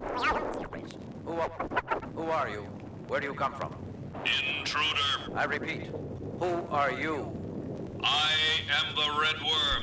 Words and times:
Who, 0.00 1.40
who 2.14 2.22
are 2.30 2.48
you? 2.48 2.62
Where 3.08 3.20
do 3.20 3.26
you 3.26 3.34
come 3.34 3.52
from? 3.54 3.74
Intruder, 4.58 5.34
I 5.34 5.44
repeat, 5.44 5.90
who 6.38 6.66
are 6.70 6.90
you? 6.92 7.36
I 8.02 8.32
am 8.70 8.94
the 8.94 9.20
Red 9.20 9.36
Worm. 9.42 9.82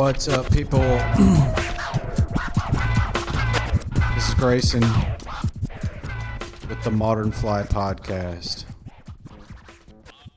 What's 0.00 0.28
up, 0.28 0.48
people? 0.52 0.80
this 4.14 4.28
is 4.28 4.34
Grayson 4.34 4.84
with 6.78 6.84
the 6.84 6.90
Modern 6.92 7.32
Fly 7.32 7.64
Podcast. 7.64 8.64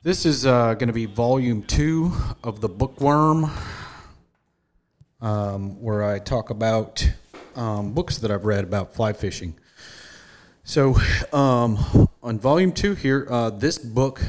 This 0.02 0.26
is 0.26 0.44
uh, 0.44 0.74
going 0.74 0.88
to 0.88 0.92
be 0.92 1.06
volume 1.06 1.62
two 1.62 2.10
of 2.42 2.60
the 2.60 2.68
Bookworm, 2.68 3.48
um, 5.20 5.80
where 5.80 6.02
I 6.02 6.18
talk 6.18 6.50
about 6.50 7.08
um, 7.54 7.92
books 7.92 8.18
that 8.18 8.32
I've 8.32 8.44
read 8.44 8.64
about 8.64 8.92
fly 8.92 9.12
fishing. 9.12 9.54
So, 10.64 10.96
um, 11.32 12.08
on 12.24 12.40
volume 12.40 12.72
two 12.72 12.94
here, 12.94 13.28
uh, 13.30 13.50
this 13.50 13.78
book 13.78 14.20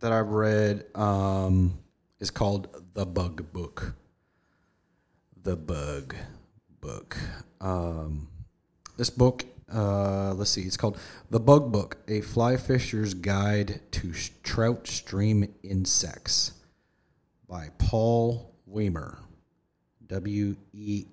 that 0.00 0.12
I've 0.12 0.28
read 0.28 0.86
um, 0.94 1.78
is 2.20 2.30
called 2.30 2.68
The 2.94 3.04
Bug 3.04 3.52
Book 3.52 3.94
the 5.42 5.56
bug 5.56 6.14
book 6.82 7.16
um, 7.62 8.28
this 8.98 9.08
book 9.08 9.44
uh, 9.72 10.34
let's 10.34 10.50
see 10.50 10.62
it's 10.62 10.76
called 10.76 10.98
the 11.30 11.40
bug 11.40 11.70
book 11.72 11.98
a 12.08 12.20
fly 12.20 12.56
fisher's 12.56 13.14
guide 13.14 13.80
to 13.90 14.12
trout 14.42 14.86
stream 14.86 15.54
insects 15.62 16.52
by 17.48 17.68
paul 17.78 18.50
weamer. 18.70 19.18
W-e-a-m-e-r 20.06 21.06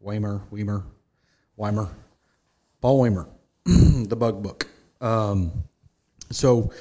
weamer 0.00 0.42
weamer 0.50 0.84
weamer. 1.56 1.88
Paul 2.80 3.00
weamer 3.00 3.28
the 3.64 4.16
bug 4.16 4.42
book. 4.42 4.66
Um, 5.00 5.52
so 6.30 6.72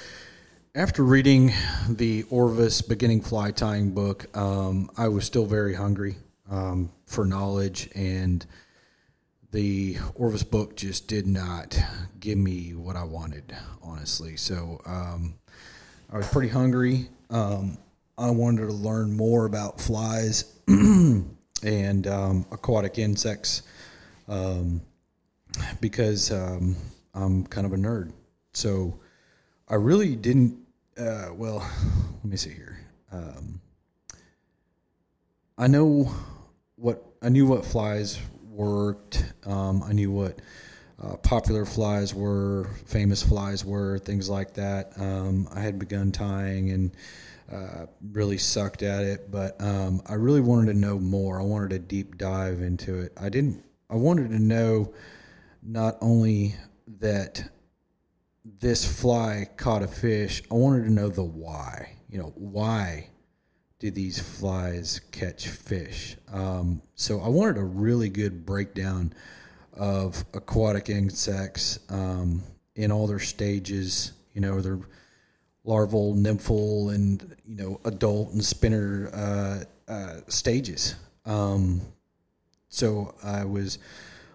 after 0.76 1.04
reading 1.04 1.54
the 1.88 2.23
Orvis 2.30 2.81
beginning 2.81 3.22
fly 3.22 3.52
tying 3.52 3.92
book, 3.92 4.36
um, 4.38 4.89
I 4.98 5.09
was 5.09 5.26
still 5.26 5.45
very 5.45 5.76
hungry 5.76 6.16
um, 6.50 6.92
for 7.06 7.26
knowledge, 7.26 7.89
and 7.95 8.45
the 9.52 9.97
Orvis 10.16 10.44
book 10.44 10.75
just 10.75 11.08
did 11.08 11.28
not 11.28 11.78
give 12.19 12.38
me 12.38 12.73
what 12.75 12.95
I 12.95 13.03
wanted, 13.03 13.55
honestly. 13.81 14.38
So 14.38 14.81
um, 14.86 15.36
I 16.11 16.17
was 16.17 16.28
pretty 16.28 16.50
hungry. 16.50 17.09
Um, 17.30 17.77
I 18.17 18.30
wanted 18.30 18.67
to 18.67 18.73
learn 18.73 19.16
more 19.16 19.45
about 19.45 19.80
flies 19.81 20.59
and 20.67 22.08
um, 22.08 22.45
aquatic 22.52 23.00
insects 23.00 23.64
um, 24.27 24.81
because 25.81 26.31
um, 26.31 26.75
I'm 27.14 27.45
kind 27.45 27.66
of 27.66 27.73
a 27.73 27.77
nerd. 27.77 28.11
So 28.53 29.00
I 29.67 29.75
really 29.75 30.16
didn't. 30.16 30.59
Uh, 30.97 31.30
well, 31.33 31.67
let 32.23 32.25
me 32.25 32.38
see 32.38 32.52
here. 32.52 32.77
Um, 33.11 33.61
I 35.58 35.67
know 35.67 36.11
what 36.75 37.03
I 37.22 37.30
knew 37.30 37.47
what 37.47 37.66
flies 37.66 38.20
worked. 38.60 39.24
Um, 39.46 39.82
I 39.84 39.94
knew 39.94 40.12
what 40.12 40.40
uh, 41.02 41.16
popular 41.18 41.66
flies 41.66 42.14
were, 42.14 42.70
famous 42.86 43.24
flies 43.24 43.64
were, 43.64 44.00
things 44.00 44.30
like 44.30 44.54
that. 44.56 44.92
Um, 44.98 45.48
I 45.54 45.62
had 45.62 45.80
begun 45.80 46.12
tying 46.12 46.72
and 46.72 46.92
uh, 47.50 47.86
really 48.11 48.38
sucked 48.38 48.83
at 48.83 49.04
it, 49.06 49.32
but 49.32 49.56
um, 49.61 50.02
I 50.06 50.16
really 50.16 50.42
wanted 50.42 50.73
to 50.73 50.78
know 50.78 51.00
more. 51.00 51.39
I 51.39 51.44
wanted 51.44 51.72
a 51.72 51.80
deep 51.80 52.17
dive 52.17 52.61
into 52.61 53.00
it. 53.00 53.14
I 53.17 53.30
didn't. 53.30 53.64
I 53.89 53.95
wanted 53.95 54.30
to 54.32 54.39
know 54.39 54.94
not 55.64 55.98
only 56.02 56.56
that 57.00 57.50
this 58.60 58.86
fly 58.86 59.48
caught 59.56 59.83
a 59.83 59.88
fish, 59.88 60.44
I 60.52 60.56
wanted 60.56 60.83
to 60.83 60.92
know 60.92 61.08
the 61.08 61.23
why. 61.23 61.94
You 62.10 62.20
know, 62.20 62.33
why 62.36 63.10
do 63.80 63.90
these 63.90 64.20
flies 64.20 65.02
catch 65.12 65.48
fish? 65.48 66.17
Um, 66.32 66.82
so 66.95 67.22
I 67.22 67.30
wanted 67.30 67.58
a 67.58 67.64
really 67.64 68.10
good 68.10 68.45
breakdown 68.45 69.14
of 69.73 70.26
aquatic 70.34 70.90
insects 70.90 71.80
um, 71.89 72.44
in 72.76 72.92
all 72.92 73.08
their 73.08 73.20
stages. 73.20 74.12
You 74.34 74.42
know, 74.42 74.62
their 74.62 74.80
larval, 75.64 76.14
nymphal, 76.16 76.94
and 76.94 77.36
you 77.45 77.56
know, 77.56 77.80
adult 77.86 78.34
and 78.34 78.44
spinner 78.44 79.10
uh, 79.14 79.92
uh, 79.92 80.22
stages. 80.28 80.95
Um, 81.26 81.82
so 82.68 83.16
I 83.23 83.45
was 83.45 83.80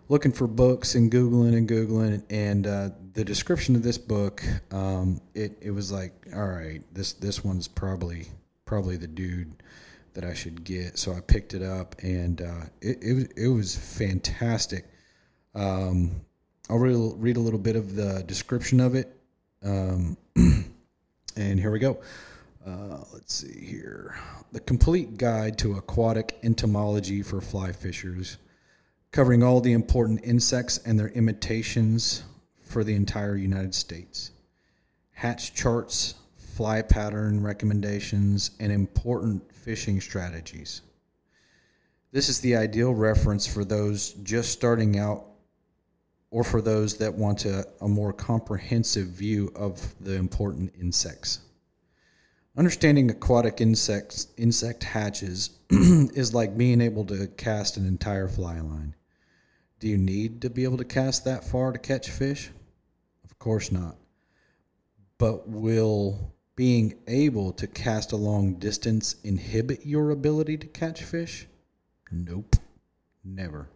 looking 0.08 0.32
for 0.32 0.46
books 0.46 0.94
and 0.94 1.10
googling 1.10 1.56
and 1.56 1.68
googling 1.68 2.22
and 2.30 2.66
uh, 2.66 2.90
the 3.14 3.24
description 3.24 3.74
of 3.74 3.82
this 3.82 3.96
book 3.96 4.44
um, 4.70 5.20
it, 5.34 5.56
it 5.62 5.70
was 5.70 5.90
like 5.90 6.12
all 6.34 6.46
right 6.46 6.82
this 6.92 7.14
this 7.14 7.42
one's 7.42 7.68
probably 7.68 8.26
probably 8.74 8.96
the 8.96 9.06
dude 9.06 9.62
that 10.14 10.24
I 10.24 10.34
should 10.34 10.64
get. 10.64 10.98
So 10.98 11.12
I 11.12 11.20
picked 11.20 11.54
it 11.54 11.62
up 11.62 11.94
and 12.02 12.42
uh, 12.42 12.62
it, 12.80 12.98
it, 13.00 13.12
was- 13.14 13.28
it 13.36 13.46
was 13.46 13.76
fantastic. 13.76 14.84
Um, 15.54 16.22
I'll 16.68 16.80
read, 16.80 16.96
read 17.18 17.36
a 17.36 17.40
little 17.40 17.60
bit 17.60 17.76
of 17.76 17.94
the 17.94 18.24
description 18.26 18.80
of 18.80 18.96
it. 18.96 19.14
Um, 19.62 20.16
and 21.36 21.60
here 21.60 21.70
we 21.70 21.78
go. 21.78 22.00
Uh, 22.66 23.04
let's 23.12 23.32
see 23.32 23.64
here. 23.64 24.18
The 24.50 24.58
complete 24.58 25.18
guide 25.18 25.56
to 25.58 25.74
aquatic 25.74 26.36
entomology 26.42 27.22
for 27.22 27.40
fly 27.40 27.70
fishers 27.70 28.38
covering 29.12 29.44
all 29.44 29.60
the 29.60 29.72
important 29.72 30.20
insects 30.24 30.78
and 30.78 30.98
their 30.98 31.10
imitations 31.10 32.24
for 32.60 32.82
the 32.82 32.96
entire 32.96 33.36
United 33.36 33.72
States. 33.72 34.32
Hatch 35.12 35.54
charts, 35.54 36.14
fly 36.54 36.80
pattern 36.82 37.42
recommendations, 37.42 38.52
and 38.60 38.70
important 38.70 39.52
fishing 39.52 40.00
strategies. 40.00 40.82
This 42.12 42.28
is 42.28 42.38
the 42.38 42.54
ideal 42.54 42.94
reference 42.94 43.44
for 43.44 43.64
those 43.64 44.12
just 44.22 44.52
starting 44.52 44.96
out 44.96 45.24
or 46.30 46.44
for 46.44 46.62
those 46.62 46.96
that 46.98 47.12
want 47.12 47.44
a, 47.44 47.66
a 47.80 47.88
more 47.88 48.12
comprehensive 48.12 49.08
view 49.08 49.52
of 49.56 49.94
the 50.00 50.14
important 50.14 50.72
insects. 50.80 51.40
Understanding 52.56 53.10
aquatic 53.10 53.60
insects, 53.60 54.28
insect 54.36 54.84
hatches 54.84 55.58
is 55.70 56.32
like 56.32 56.56
being 56.56 56.80
able 56.80 57.04
to 57.06 57.26
cast 57.36 57.76
an 57.76 57.84
entire 57.84 58.28
fly 58.28 58.60
line. 58.60 58.94
Do 59.80 59.88
you 59.88 59.98
need 59.98 60.40
to 60.42 60.50
be 60.50 60.62
able 60.62 60.78
to 60.78 60.84
cast 60.84 61.24
that 61.24 61.42
far 61.42 61.72
to 61.72 61.80
catch 61.80 62.10
fish? 62.10 62.50
Of 63.24 63.40
course 63.40 63.72
not. 63.72 63.96
But 65.18 65.48
will 65.48 66.33
being 66.56 66.94
able 67.08 67.52
to 67.52 67.66
cast 67.66 68.12
a 68.12 68.16
long 68.16 68.54
distance 68.54 69.16
inhibit 69.24 69.84
your 69.84 70.10
ability 70.10 70.56
to 70.58 70.66
catch 70.66 71.02
fish? 71.02 71.46
Nope. 72.10 72.56
Never. 73.24 73.68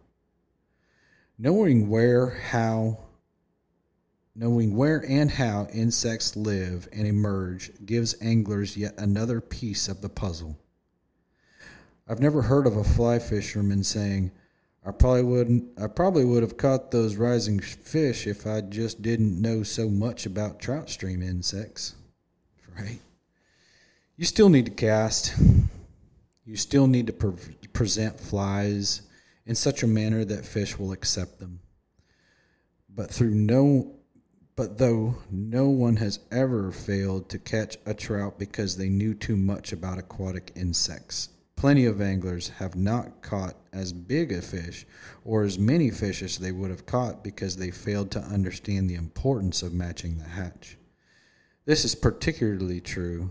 Knowing 1.37 1.89
where, 1.89 2.29
how, 2.29 2.99
knowing 4.35 4.75
where 4.75 5.03
and 5.07 5.31
how 5.31 5.67
insects 5.73 6.35
live 6.35 6.87
and 6.93 7.07
emerge 7.07 7.71
gives 7.85 8.15
anglers 8.21 8.77
yet 8.77 8.93
another 8.97 9.41
piece 9.41 9.87
of 9.87 10.01
the 10.01 10.09
puzzle. 10.09 10.57
I've 12.07 12.19
never 12.19 12.43
heard 12.43 12.65
of 12.65 12.77
a 12.77 12.83
fly 12.83 13.19
fisherman 13.19 13.83
saying, 13.83 14.31
I 14.85 14.91
probably 14.91 15.23
wouldn't 15.23 15.79
I 15.79 15.87
probably 15.87 16.25
would 16.25 16.41
have 16.41 16.57
caught 16.57 16.91
those 16.91 17.17
rising 17.17 17.59
fish 17.59 18.25
if 18.25 18.47
I 18.47 18.61
just 18.61 19.01
didn't 19.01 19.41
know 19.41 19.61
so 19.61 19.89
much 19.89 20.25
about 20.25 20.59
trout 20.59 20.89
stream 20.89 21.21
insects. 21.21 21.95
Right? 22.79 22.99
You 24.17 24.25
still 24.25 24.49
need 24.49 24.65
to 24.65 24.71
cast. 24.71 25.33
You 26.45 26.55
still 26.55 26.87
need 26.87 27.07
to 27.07 27.13
pre- 27.13 27.55
present 27.73 28.19
flies 28.19 29.03
in 29.45 29.55
such 29.55 29.83
a 29.83 29.87
manner 29.87 30.25
that 30.25 30.45
fish 30.45 30.77
will 30.77 30.91
accept 30.91 31.39
them. 31.39 31.59
But 32.89 33.11
through 33.11 33.35
no 33.35 33.99
but 34.59 34.77
though 34.77 35.15
no 35.31 35.69
one 35.69 35.95
has 35.95 36.19
ever 36.33 36.69
failed 36.69 37.29
to 37.29 37.39
catch 37.39 37.77
a 37.85 37.93
trout 37.93 38.37
because 38.37 38.75
they 38.75 38.89
knew 38.89 39.13
too 39.13 39.37
much 39.37 39.71
about 39.71 39.97
aquatic 39.97 40.51
insects, 40.53 41.29
plenty 41.55 41.85
of 41.85 42.01
anglers 42.01 42.49
have 42.49 42.75
not 42.75 43.21
caught 43.21 43.55
as 43.71 43.93
big 43.93 44.33
a 44.33 44.41
fish 44.41 44.85
or 45.23 45.43
as 45.43 45.57
many 45.57 45.89
fish 45.89 46.21
as 46.21 46.39
they 46.39 46.51
would 46.51 46.71
have 46.71 46.85
caught 46.85 47.23
because 47.23 47.55
they 47.55 47.71
failed 47.71 48.11
to 48.11 48.19
understand 48.19 48.89
the 48.89 48.95
importance 48.95 49.63
of 49.63 49.73
matching 49.73 50.17
the 50.17 50.27
hatch. 50.27 50.77
This 51.69 51.85
is 51.85 51.93
particularly 51.93 52.81
true 52.81 53.29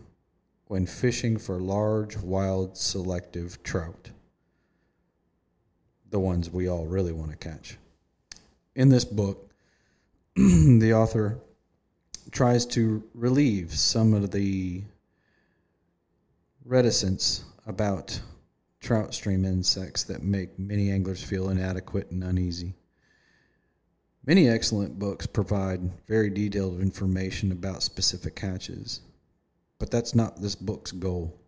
when 0.68 0.86
fishing 0.86 1.38
for 1.38 1.58
large, 1.58 2.16
wild, 2.16 2.76
selective 2.76 3.60
trout, 3.64 4.12
the 6.08 6.20
ones 6.20 6.48
we 6.48 6.68
all 6.68 6.86
really 6.86 7.10
want 7.10 7.32
to 7.32 7.36
catch. 7.36 7.78
In 8.76 8.90
this 8.90 9.04
book, 9.04 9.50
the 10.36 10.92
author 10.94 11.40
tries 12.30 12.64
to 12.66 13.02
relieve 13.12 13.74
some 13.74 14.14
of 14.14 14.30
the 14.30 14.84
reticence 16.64 17.42
about 17.66 18.20
trout 18.78 19.14
stream 19.14 19.44
insects 19.44 20.04
that 20.04 20.22
make 20.22 20.56
many 20.60 20.92
anglers 20.92 21.24
feel 21.24 21.50
inadequate 21.50 22.12
and 22.12 22.22
uneasy. 22.22 22.74
Many 24.26 24.48
excellent 24.48 24.98
books 24.98 25.26
provide 25.26 26.06
very 26.06 26.30
detailed 26.30 26.80
information 26.80 27.50
about 27.50 27.82
specific 27.82 28.36
catches, 28.36 29.00
but 29.78 29.90
that's 29.90 30.14
not 30.14 30.42
this 30.42 30.54
book's 30.54 30.92
goal. 30.92 31.40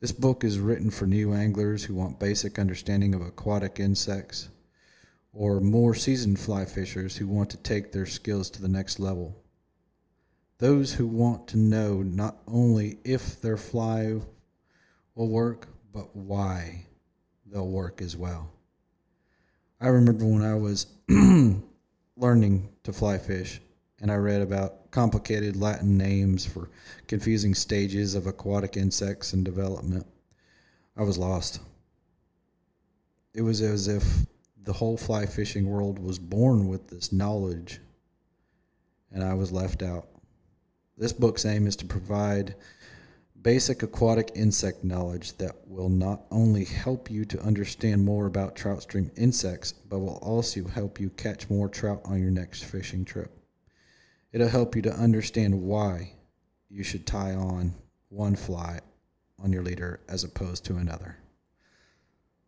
This 0.00 0.12
book 0.12 0.44
is 0.44 0.58
written 0.58 0.90
for 0.90 1.06
new 1.06 1.32
anglers 1.32 1.84
who 1.84 1.94
want 1.94 2.18
basic 2.18 2.58
understanding 2.58 3.14
of 3.14 3.22
aquatic 3.22 3.78
insects 3.78 4.48
or 5.32 5.60
more 5.60 5.94
seasoned 5.94 6.38
fly 6.38 6.64
fishers 6.64 7.16
who 7.16 7.26
want 7.26 7.50
to 7.50 7.56
take 7.56 7.92
their 7.92 8.06
skills 8.06 8.50
to 8.50 8.60
the 8.60 8.68
next 8.68 8.98
level. 8.98 9.42
Those 10.58 10.94
who 10.94 11.06
want 11.06 11.48
to 11.48 11.56
know 11.56 12.02
not 12.02 12.36
only 12.46 12.98
if 13.04 13.40
their 13.40 13.56
fly 13.56 14.20
will 15.14 15.28
work, 15.28 15.68
but 15.92 16.14
why 16.14 16.86
they'll 17.46 17.68
work 17.68 18.02
as 18.02 18.16
well. 18.16 18.50
I 19.80 19.88
remember 19.88 20.24
when 20.24 20.42
I 20.42 20.54
was 20.54 20.86
learning 22.22 22.68
to 22.84 22.92
fly 22.92 23.18
fish 23.18 23.60
and 24.00 24.08
I 24.08 24.14
read 24.14 24.42
about 24.42 24.92
complicated 24.92 25.56
Latin 25.56 25.98
names 25.98 26.46
for 26.46 26.70
confusing 27.08 27.52
stages 27.52 28.14
of 28.14 28.28
aquatic 28.28 28.76
insects 28.76 29.32
and 29.32 29.44
development. 29.44 30.06
I 30.96 31.02
was 31.02 31.18
lost. 31.18 31.58
It 33.34 33.42
was 33.42 33.60
as 33.60 33.88
if 33.88 34.04
the 34.62 34.74
whole 34.74 34.96
fly 34.96 35.26
fishing 35.26 35.66
world 35.66 35.98
was 35.98 36.20
born 36.20 36.68
with 36.68 36.86
this 36.88 37.12
knowledge 37.12 37.80
and 39.10 39.24
I 39.24 39.34
was 39.34 39.50
left 39.50 39.82
out. 39.82 40.06
This 40.96 41.12
book's 41.12 41.44
aim 41.44 41.66
is 41.66 41.74
to 41.76 41.86
provide 41.86 42.54
basic 43.42 43.82
aquatic 43.82 44.30
insect 44.34 44.84
knowledge 44.84 45.36
that 45.38 45.52
will 45.66 45.88
not 45.88 46.22
only 46.30 46.64
help 46.64 47.10
you 47.10 47.24
to 47.24 47.40
understand 47.40 48.04
more 48.04 48.26
about 48.26 48.54
trout 48.56 48.82
stream 48.82 49.10
insects, 49.16 49.72
but 49.72 49.98
will 49.98 50.18
also 50.22 50.64
help 50.68 51.00
you 51.00 51.10
catch 51.10 51.50
more 51.50 51.68
trout 51.68 52.00
on 52.04 52.20
your 52.20 52.30
next 52.30 52.64
fishing 52.64 53.04
trip. 53.04 53.30
It'll 54.32 54.48
help 54.48 54.76
you 54.76 54.82
to 54.82 54.92
understand 54.92 55.62
why 55.62 56.12
you 56.68 56.82
should 56.82 57.06
tie 57.06 57.34
on 57.34 57.74
one 58.08 58.36
fly 58.36 58.80
on 59.42 59.52
your 59.52 59.62
leader 59.62 60.00
as 60.08 60.24
opposed 60.24 60.64
to 60.66 60.76
another. 60.76 61.16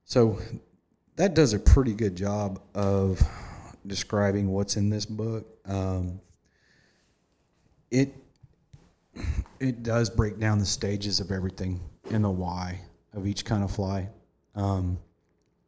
So 0.04 0.38
that 1.16 1.34
does 1.34 1.52
a 1.52 1.58
pretty 1.58 1.94
good 1.94 2.16
job 2.16 2.60
of 2.74 3.22
describing 3.86 4.48
what's 4.48 4.76
in 4.76 4.90
this 4.90 5.06
book. 5.06 5.46
Um, 5.66 6.20
it 7.90 8.14
it 9.60 9.82
does 9.82 10.10
break 10.10 10.38
down 10.38 10.58
the 10.58 10.66
stages 10.66 11.20
of 11.20 11.30
everything 11.30 11.80
and 12.10 12.24
the 12.24 12.30
why 12.30 12.80
of 13.12 13.26
each 13.26 13.44
kind 13.44 13.62
of 13.62 13.70
fly, 13.70 14.08
um, 14.54 14.98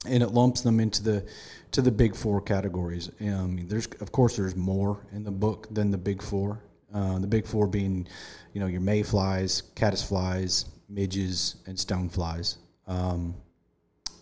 and 0.07 0.23
it 0.23 0.29
lumps 0.29 0.61
them 0.61 0.81
into 0.81 1.03
the 1.03 1.27
to 1.73 1.83
the 1.83 1.91
big 1.91 2.15
four 2.15 2.41
categories. 2.41 3.11
There's 3.19 3.87
of 4.01 4.13
course 4.13 4.37
there's 4.37 4.57
more 4.57 5.07
in 5.13 5.25
the 5.25 5.31
book 5.31 5.69
than 5.71 5.91
the 5.91 5.99
big 5.99 6.23
four. 6.23 6.61
Uh, 6.95 7.19
the 7.19 7.27
big 7.27 7.47
four 7.47 7.67
being, 7.67 8.07
you 8.53 8.61
know, 8.61 8.67
your 8.67 8.81
mayflies, 8.81 9.65
caddisflies, 9.75 10.67
midges, 10.89 11.57
and 11.67 11.77
stoneflies. 11.77 12.57
Um, 12.87 13.35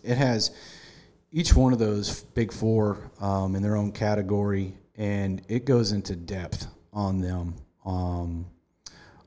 it 0.03 0.17
has 0.17 0.51
each 1.31 1.55
one 1.55 1.73
of 1.73 1.79
those 1.79 2.23
big 2.23 2.51
four 2.51 3.11
um, 3.19 3.55
in 3.55 3.61
their 3.61 3.75
own 3.75 3.91
category, 3.91 4.73
and 4.95 5.41
it 5.47 5.65
goes 5.65 5.91
into 5.91 6.15
depth 6.15 6.67
on 6.91 7.21
them. 7.21 7.55
Um, 7.85 8.47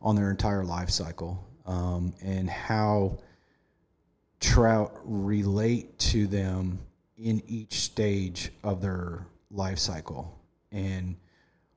on 0.01 0.17
their 0.17 0.31
entire 0.31 0.65
life 0.65 0.91
cycle 0.91 1.45
um, 1.67 2.15
and 2.23 2.49
how 2.49 3.19
trout 4.41 4.93
relate 5.05 5.99
to 5.99 6.27
them 6.27 6.79
in 7.17 7.43
each 7.47 7.75
stage 7.75 8.51
of 8.63 8.81
their 8.81 9.27
life 9.51 9.79
cycle 9.79 10.39
and 10.71 11.17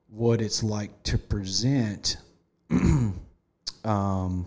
what 0.08 0.40
it's 0.40 0.62
like 0.62 1.02
to 1.02 1.18
present 1.18 2.16
um, 3.84 4.46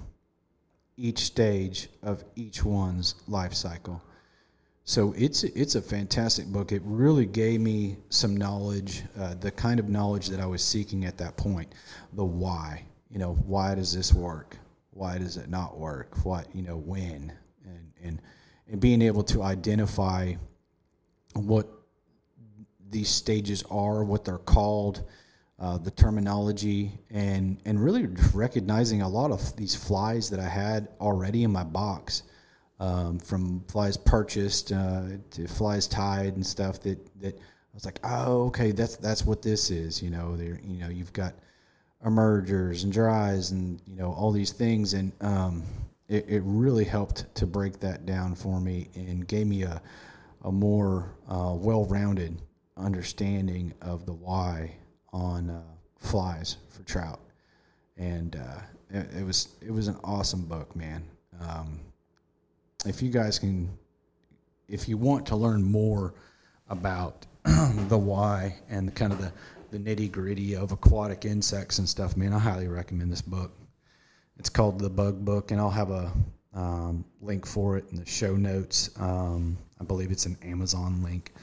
each 0.97 1.19
stage 1.19 1.89
of 2.01 2.23
each 2.35 2.63
one's 2.63 3.15
life 3.27 3.53
cycle. 3.53 4.01
So 4.87 5.13
it's 5.17 5.43
it's 5.43 5.73
a 5.73 5.81
fantastic 5.81 6.45
book. 6.45 6.71
It 6.71 6.83
really 6.85 7.25
gave 7.25 7.59
me 7.59 7.97
some 8.09 8.37
knowledge, 8.37 9.01
uh, 9.19 9.33
the 9.33 9.49
kind 9.49 9.79
of 9.79 9.89
knowledge 9.89 10.27
that 10.27 10.39
I 10.39 10.45
was 10.45 10.63
seeking 10.63 11.05
at 11.05 11.17
that 11.17 11.35
point, 11.37 11.73
the 12.13 12.23
why 12.23 12.83
you 13.15 13.21
know, 13.21 13.33
why 13.45 13.73
does 13.75 13.95
this 13.95 14.13
work? 14.13 14.57
Why 14.91 15.17
does 15.17 15.37
it 15.37 15.49
not 15.49 15.77
work? 15.77 16.25
What, 16.25 16.53
you 16.53 16.61
know, 16.61 16.75
when? 16.75 17.31
And, 17.63 17.93
and, 18.03 18.21
and 18.69 18.81
being 18.81 19.01
able 19.01 19.23
to 19.23 19.41
identify 19.41 20.33
what 21.33 21.65
these 22.89 23.07
stages 23.07 23.63
are, 23.71 24.03
what 24.03 24.25
they're 24.25 24.37
called, 24.37 25.05
uh, 25.59 25.77
the 25.77 25.91
terminology, 25.91 26.91
and, 27.09 27.57
and 27.63 27.81
really 27.81 28.05
recognizing 28.33 29.01
a 29.01 29.07
lot 29.07 29.31
of 29.31 29.55
these 29.55 29.75
flies 29.75 30.29
that 30.31 30.41
I 30.41 30.49
had 30.49 30.89
already 30.99 31.45
in 31.45 31.51
my 31.53 31.63
box. 31.63 32.23
Um, 32.81 33.19
from 33.19 33.63
flies 33.69 33.95
purchased 33.95 34.73
uh, 34.73 35.03
to 35.31 35.47
flies 35.47 35.87
tied 35.87 36.35
and 36.35 36.45
stuff 36.45 36.81
that, 36.81 36.99
that 37.21 37.37
I 37.37 37.73
was 37.73 37.85
like, 37.85 38.01
oh, 38.03 38.47
okay, 38.47 38.73
that's 38.73 38.97
that's 38.97 39.25
what 39.25 39.41
this 39.41 39.71
is. 39.71 40.03
You 40.03 40.09
know, 40.09 40.35
there, 40.35 40.59
you 40.61 40.79
know, 40.79 40.89
you've 40.89 41.13
got 41.13 41.35
emergers 42.05 42.83
and 42.83 42.93
dries 42.93 43.51
and 43.51 43.81
you 43.87 43.95
know 43.95 44.13
all 44.13 44.31
these 44.31 44.51
things. 44.51 44.93
And 44.93 45.11
um, 45.21 45.63
it, 46.07 46.25
it 46.27 46.41
really 46.45 46.85
helped 46.85 47.33
to 47.35 47.47
break 47.47 47.79
that 47.79 48.05
down 48.05 48.35
for 48.35 48.59
me 48.59 48.89
and 48.95 49.27
gave 49.27 49.47
me 49.47 49.63
a, 49.63 49.81
a 50.43 50.51
more 50.51 51.15
uh, 51.27 51.53
well-rounded 51.55 52.41
understanding 52.77 53.73
of 53.81 54.05
the 54.05 54.13
why 54.13 54.75
on 55.11 55.49
uh, 55.49 55.61
flies 55.97 56.57
for 56.69 56.83
trout. 56.83 57.21
And 57.97 58.35
uh, 58.35 58.61
it, 58.89 59.19
it, 59.19 59.25
was 59.25 59.55
it 59.61 59.71
was 59.71 59.87
an 59.87 59.97
awesome 60.03 60.45
book 60.45 60.75
man. 60.75 61.03
Um, 61.41 61.79
if 62.85 63.01
you 63.01 63.09
guys 63.09 63.39
can 63.39 63.69
if 64.67 64.87
you 64.87 64.97
want 64.97 65.25
to 65.27 65.35
learn 65.35 65.63
more 65.63 66.13
about 66.69 67.25
the 67.43 67.97
why 67.97 68.57
and 68.69 68.93
kind 68.95 69.13
of 69.13 69.19
the 69.19 69.31
the 69.75 69.95
nitty 69.95 70.09
gritty 70.09 70.55
of 70.55 70.71
aquatic 70.71 71.25
insects 71.25 71.79
and 71.79 71.89
stuff, 71.89 72.15
man, 72.15 72.31
I 72.31 72.39
highly 72.39 72.69
recommend 72.69 73.11
this 73.11 73.21
book. 73.21 73.51
It's 74.37 74.49
called 74.49 74.79
The 74.79 74.89
Bug 74.89 75.25
Book, 75.25 75.51
and 75.51 75.59
I'll 75.59 75.69
have 75.69 75.91
a 75.91 76.13
um, 76.53 77.03
link 77.21 77.45
for 77.45 77.77
it 77.77 77.85
in 77.91 77.97
the 77.97 78.05
show 78.05 78.37
notes. 78.37 78.89
Um, 78.97 79.57
I 79.81 79.83
believe 79.83 80.11
it's 80.11 80.25
an 80.27 80.37
Amazon 80.43 81.03
link. 81.03 81.33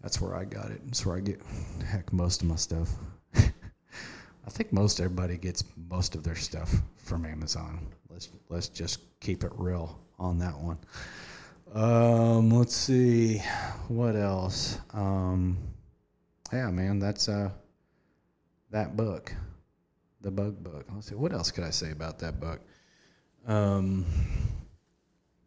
That's 0.00 0.22
where 0.22 0.34
I 0.34 0.46
got 0.46 0.70
it. 0.70 0.80
That's 0.86 1.04
where 1.04 1.16
I 1.16 1.20
get 1.20 1.40
heck 1.86 2.10
most 2.14 2.40
of 2.40 2.48
my 2.48 2.56
stuff. 2.56 2.88
I 3.34 4.48
think 4.48 4.72
most 4.72 4.98
everybody 4.98 5.36
gets 5.36 5.62
most 5.90 6.14
of 6.14 6.22
their 6.22 6.34
stuff 6.34 6.74
from 6.96 7.26
Amazon. 7.26 7.86
Let's 8.08 8.30
let's 8.48 8.68
just 8.68 9.00
keep 9.20 9.44
it 9.44 9.52
real 9.54 10.00
on 10.18 10.38
that 10.38 10.58
one. 10.58 10.78
Um, 11.74 12.50
let's 12.50 12.74
see 12.74 13.42
what 13.88 14.16
else. 14.16 14.78
Um, 14.94 15.58
yeah, 16.52 16.70
man, 16.70 16.98
that's 17.00 17.28
uh, 17.28 17.50
that 18.70 18.96
book, 18.96 19.32
the 20.20 20.30
bug 20.30 20.62
book. 20.62 20.86
Let's 20.92 21.08
see, 21.08 21.14
what 21.14 21.32
else 21.32 21.50
could 21.50 21.64
I 21.64 21.70
say 21.70 21.90
about 21.90 22.18
that 22.20 22.40
book? 22.40 22.60
Um, 23.46 24.04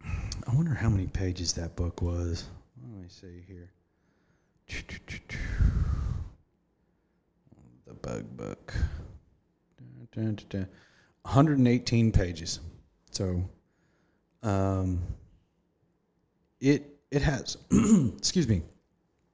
I 0.04 0.56
wonder 0.56 0.74
how 0.74 0.90
many 0.90 1.08
pages 1.08 1.54
that 1.54 1.76
book 1.76 2.02
was. 2.02 2.46
Let 2.82 3.02
me 3.02 3.08
see 3.10 3.44
here. 3.48 3.72
The 7.86 7.94
bug 7.94 8.26
book. 8.38 8.74
118 10.16 12.12
pages. 12.12 12.60
So, 13.12 13.44
um, 14.44 15.02
it 16.60 16.86
it 17.12 17.22
has. 17.22 17.58
excuse 18.18 18.48
me 18.48 18.64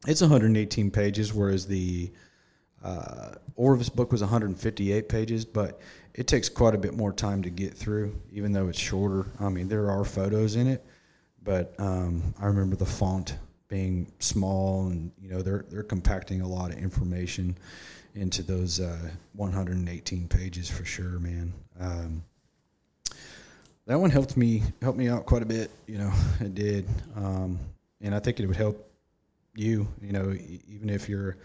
it's 0.08 0.22
118 0.22 0.92
pages, 0.92 1.34
whereas 1.34 1.65
the 1.65 2.12
uh, 2.86 3.32
Orvis 3.56 3.89
book 3.89 4.12
was 4.12 4.22
158 4.22 5.10
pages, 5.10 5.44
but 5.44 5.80
it 6.13 6.27
takes 6.27 6.50
quite 6.50 6.75
a 6.75 6.77
bit 6.77 6.94
more 6.94 7.12
time 7.12 7.42
to 7.42 7.50
get 7.50 7.74
through, 7.74 8.15
even 8.32 8.51
though 8.51 8.68
it's 8.68 8.80
shorter. 8.80 9.25
I 9.39 9.50
mean, 9.50 9.68
there 9.68 9.89
are 9.89 10.06
photos 10.06 10.56
in 10.56 10.68
it, 10.68 10.86
but 11.42 11.74
um, 11.80 12.36
I 12.39 12.46
remember 12.46 12.75
the 12.75 12.86
font 12.86 13.38
being 13.68 14.12
small, 14.20 14.86
and 14.88 15.12
you 15.20 15.32
know 15.32 15.42
they're 15.42 15.65
they're 15.70 15.84
compacting 15.84 16.42
a 16.42 16.48
lot 16.48 16.72
of 16.72 16.77
information 16.77 17.58
into 18.13 18.44
those 18.44 18.80
uh, 18.80 19.10
118 19.34 20.27
pages 20.27 20.70
for 20.70 20.86
sure, 20.86 21.20
man. 21.20 21.54
Um, 21.80 22.24
that 23.88 24.00
one 24.00 24.12
helped 24.12 24.38
me 24.38 24.62
helped 24.84 25.00
me 25.00 25.10
out 25.10 25.25
quite 25.25 25.42
a 25.42 25.48
bit. 25.48 25.72
You 25.88 25.98
know, 25.98 26.13
it 26.39 26.54
did, 26.54 26.88
um, 27.15 27.60
and 28.00 28.13
I 28.13 28.20
think 28.20 28.39
it 28.39 28.46
would 28.46 28.56
help 28.56 28.92
you, 29.56 29.88
you 30.01 30.12
know, 30.12 30.36
even 30.68 30.92
if 30.92 31.10
you're 31.10 31.38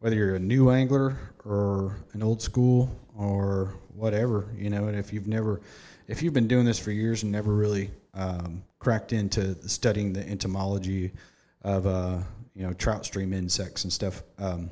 whether 0.00 0.14
you're 0.14 0.36
a 0.36 0.40
new 0.40 0.70
angler 0.70 1.16
or 1.44 1.96
an 2.12 2.22
old 2.22 2.40
school 2.40 2.90
or 3.16 3.74
whatever, 3.94 4.48
you 4.56 4.70
know, 4.70 4.86
and 4.86 4.96
if 4.96 5.12
you've 5.12 5.26
never, 5.26 5.60
if 6.06 6.22
you've 6.22 6.32
been 6.32 6.48
doing 6.48 6.64
this 6.64 6.78
for 6.78 6.92
years 6.92 7.22
and 7.22 7.32
never 7.32 7.52
really 7.52 7.90
um, 8.14 8.62
cracked 8.78 9.12
into 9.12 9.54
studying 9.68 10.12
the 10.12 10.26
entomology 10.28 11.12
of, 11.62 11.86
uh, 11.86 12.18
you 12.54 12.66
know, 12.66 12.72
trout 12.74 13.04
stream 13.04 13.32
insects 13.32 13.84
and 13.84 13.92
stuff, 13.92 14.22
um, 14.38 14.70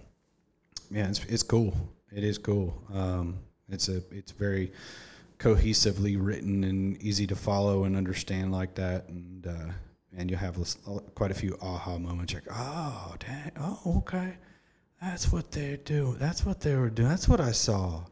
yeah, 0.90 1.08
it's, 1.08 1.24
it's 1.24 1.42
cool. 1.42 1.74
It 2.12 2.22
is 2.22 2.38
cool. 2.38 2.80
Um, 2.92 3.40
it's 3.68 3.88
a, 3.88 4.02
it's 4.12 4.30
very 4.30 4.72
cohesively 5.38 6.16
written 6.18 6.64
and 6.64 7.02
easy 7.02 7.26
to 7.26 7.36
follow 7.36 7.84
and 7.84 7.96
understand 7.96 8.52
like 8.52 8.74
that. 8.76 9.08
And, 9.08 9.46
uh, 9.46 9.72
and 10.16 10.30
you 10.30 10.36
have 10.36 10.56
quite 11.14 11.30
a 11.30 11.34
few 11.34 11.58
aha 11.60 11.98
moments 11.98 12.32
like, 12.32 12.44
oh, 12.50 13.16
dang, 13.18 13.52
oh, 13.60 13.96
okay. 13.98 14.36
That's 15.00 15.30
what 15.32 15.52
they 15.52 15.78
do. 15.84 16.16
That's 16.18 16.44
what 16.44 16.60
they 16.60 16.74
were 16.74 16.90
doing. 16.90 17.08
That's 17.08 17.28
what 17.28 17.40
I 17.40 17.52
saw. 17.52 18.04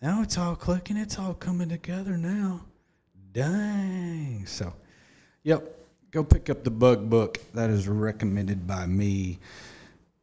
Now 0.00 0.22
it's 0.22 0.38
all 0.38 0.54
clicking. 0.54 0.96
It's 0.96 1.18
all 1.18 1.34
coming 1.34 1.68
together 1.68 2.16
now. 2.16 2.66
Dang. 3.32 4.44
So, 4.46 4.72
yep. 5.42 5.74
Go 6.10 6.24
pick 6.24 6.48
up 6.48 6.64
the 6.64 6.70
bug 6.70 7.10
book. 7.10 7.38
That 7.52 7.68
is 7.68 7.86
recommended 7.86 8.66
by 8.66 8.86
me. 8.86 9.38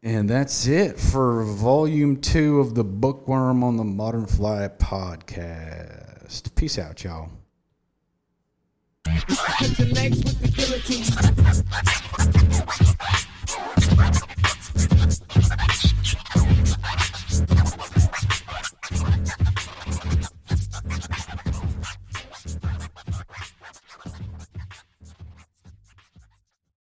And 0.01 0.29
that's 0.29 0.67
it 0.67 1.00
for 1.00 1.43
volume 1.43 2.21
two 2.21 2.59
of 2.59 2.75
the 2.75 2.83
Bookworm 2.83 3.63
on 3.63 3.77
the 3.77 3.83
Modern 3.83 4.25
Fly 4.25 4.67
podcast. 4.67 6.53
Peace 6.55 6.77
out, 6.77 7.03
y'all. 7.03 7.29
thanks 15.82 16.13
for 16.13 16.34